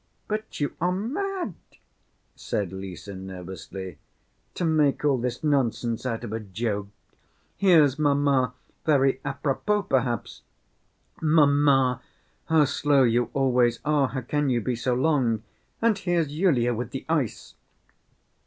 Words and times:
"But 0.27 0.59
you 0.59 0.73
are 0.81 0.91
mad," 0.91 1.53
said 2.35 2.73
Lise, 2.73 3.07
nervously, 3.09 3.99
"to 4.55 4.65
make 4.65 5.05
all 5.05 5.19
this 5.19 5.43
nonsense 5.43 6.07
out 6.07 6.23
of 6.23 6.33
a 6.33 6.39
joke! 6.39 6.87
Here's 7.55 7.99
mamma, 7.99 8.55
very 8.83 9.21
à 9.23 9.39
propos, 9.39 9.85
perhaps. 9.87 10.41
Mamma, 11.21 12.01
how 12.45 12.65
slow 12.65 13.03
you 13.03 13.29
always 13.35 13.77
are, 13.85 14.07
how 14.07 14.21
can 14.21 14.49
you 14.49 14.59
be 14.59 14.75
so 14.75 14.95
long! 14.95 15.43
And 15.83 15.95
here's 15.99 16.33
Yulia 16.33 16.73
with 16.73 16.89
the 16.89 17.05
ice!" 17.07 17.53